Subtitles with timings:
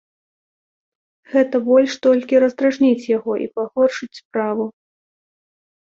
[1.33, 4.63] Гэта больш толькі раздражніць яго і пагоршыць справу.